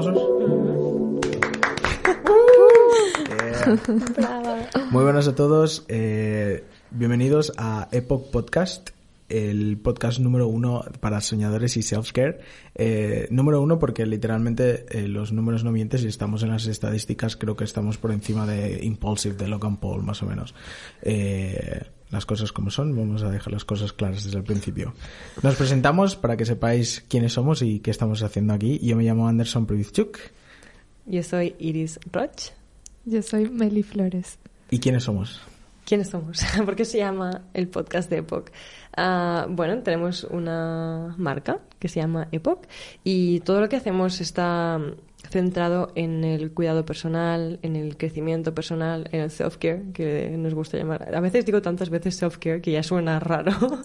[0.00, 0.30] ¿Aplausos?
[4.90, 5.84] Muy buenas a todos.
[5.88, 8.90] eh, bienvenidos a Epoch Podcast,
[9.30, 12.38] el podcast número uno para soñadores y self-care.
[12.74, 16.00] Eh, número uno porque literalmente eh, los números no mienten.
[16.00, 20.02] Si estamos en las estadísticas, creo que estamos por encima de Impulsive, de Logan Paul,
[20.02, 20.54] más o menos.
[21.02, 24.92] Eh, las cosas como son, vamos a dejar las cosas claras desde el principio.
[25.42, 28.80] Nos presentamos para que sepáis quiénes somos y qué estamos haciendo aquí.
[28.82, 30.18] Yo me llamo Anderson Privizchuk.
[31.06, 32.50] Yo soy Iris Roch.
[33.04, 34.38] Yo soy Meli Flores.
[34.70, 35.40] ¿Y quiénes somos?
[35.90, 36.40] ¿Quiénes somos?
[36.64, 38.52] ¿Por qué se llama el podcast de Epoch?
[38.96, 42.60] Ah, bueno, tenemos una marca que se llama Epoch
[43.02, 44.78] y todo lo que hacemos está
[45.30, 50.78] centrado en el cuidado personal, en el crecimiento personal, en el self-care, que nos gusta
[50.78, 51.12] llamar.
[51.12, 53.50] A veces digo tantas veces self-care que ya suena raro,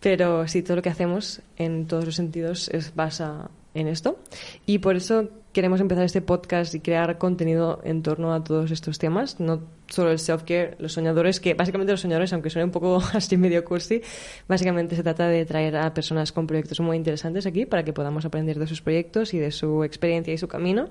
[0.00, 4.20] pero sí, todo lo que hacemos en todos los sentidos es basa en esto.
[4.66, 8.98] Y por eso queremos empezar este podcast y crear contenido en torno a todos estos
[8.98, 13.00] temas, no solo el self-care, los soñadores, que básicamente los soñadores, aunque suene un poco
[13.14, 14.02] así medio cursi,
[14.46, 18.26] básicamente se trata de traer a personas con proyectos muy interesantes aquí para que podamos
[18.26, 20.90] aprender de sus proyectos y de su experiencia y su camino.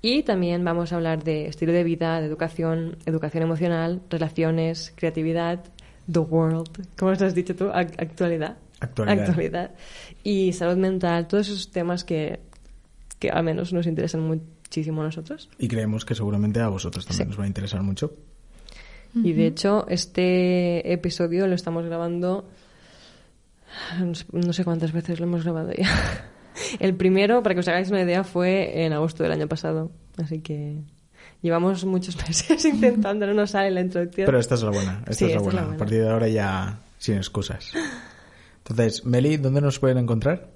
[0.00, 5.64] Y también vamos a hablar de estilo de vida, de educación, educación emocional, relaciones, creatividad,
[6.10, 7.64] the world, ¿cómo lo has dicho tú?
[7.66, 8.56] Ac- Actualidad.
[8.78, 9.20] Actualidad.
[9.28, 9.70] Actualidad.
[10.22, 12.38] Y salud mental, todos esos temas que,
[13.18, 15.48] que al menos nos interesan muchísimo a nosotros.
[15.58, 17.32] Y creemos que seguramente a vosotros también Sí.
[17.32, 18.12] os va a interesar mucho.
[19.14, 22.46] Y de hecho, este episodio lo estamos grabando.
[24.32, 25.88] No sé, cuántas veces lo hemos grabado ya.
[26.80, 29.90] El primero, para que os hagáis una idea, fue en agosto del año pasado.
[30.22, 30.76] Así que
[31.42, 34.26] llevamos muchos meses intentando, no nos sale la introducción.
[34.26, 34.98] Pero esta es la buena.
[35.06, 35.56] Esta Sí, es la esta es buena.
[35.56, 35.78] la A buena.
[35.78, 37.72] partir de ahora ya sin excusas.
[38.58, 40.48] Entonces, Meli, ¿dónde nos pueden encontrar?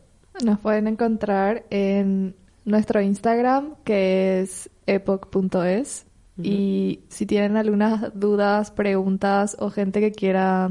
[0.45, 2.35] Nos pueden encontrar en
[2.65, 6.07] nuestro Instagram, que es epoch.es.
[6.43, 10.71] Y si tienen algunas dudas, preguntas o gente que quiera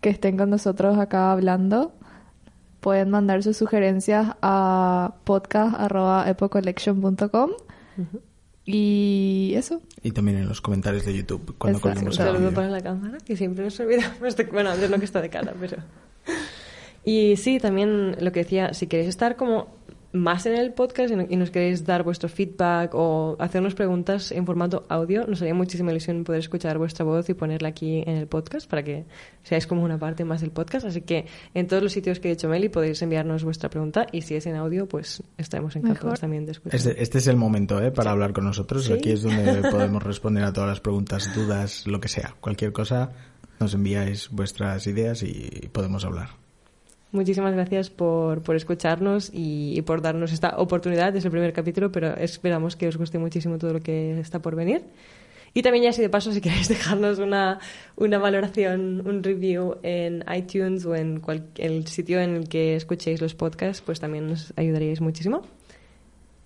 [0.00, 1.92] que estén con nosotros acá hablando,
[2.78, 7.50] pueden mandar sus sugerencias a podcast.epochcollection.com.
[8.64, 9.80] Y eso.
[10.02, 11.96] Y también en los comentarios de YouTube cuando Exacto.
[11.96, 12.54] colguemos Un el saludo vídeo.
[12.54, 14.44] para la cámara, que siempre nos olvidamos de...
[14.44, 15.78] Bueno, de lo que está de cara, pero...
[17.04, 19.68] Y sí, también lo que decía, si queréis estar como
[20.18, 24.32] más en el podcast y no- y nos queréis dar vuestro feedback o hacernos preguntas
[24.32, 28.16] en formato audio, nos haría muchísima ilusión poder escuchar vuestra voz y ponerla aquí en
[28.16, 29.04] el podcast para que
[29.42, 30.84] seáis como una parte más del podcast.
[30.86, 34.22] Así que en todos los sitios que he dicho Meli podéis enviarnos vuestra pregunta y
[34.22, 36.18] si es en audio, pues estaremos encantados Mejor.
[36.18, 36.74] también de escuchar.
[36.76, 37.90] Este, este es el momento ¿eh?
[37.90, 38.84] para hablar con nosotros.
[38.84, 38.92] Sí.
[38.92, 42.34] Aquí es donde podemos responder a todas las preguntas, dudas, lo que sea.
[42.40, 43.12] Cualquier cosa,
[43.60, 46.30] nos enviáis vuestras ideas y podemos hablar.
[47.10, 51.16] Muchísimas gracias por, por escucharnos y, y por darnos esta oportunidad.
[51.16, 54.54] Es el primer capítulo, pero esperamos que os guste muchísimo todo lo que está por
[54.54, 54.82] venir.
[55.54, 57.58] Y también ya así de paso, si queréis dejarnos una,
[57.96, 63.22] una valoración, un review en iTunes o en cual- el sitio en el que escuchéis
[63.22, 65.40] los podcasts, pues también nos ayudaríais muchísimo.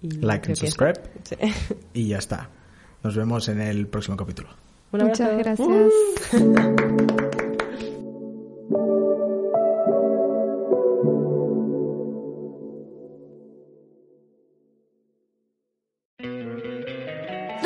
[0.01, 1.01] Y Like and subscribe.
[1.25, 1.37] Sí.
[1.95, 2.49] Y ya está.
[3.03, 4.49] Nos vemos en el próximo capítulo.
[4.93, 5.69] Muchas gracias.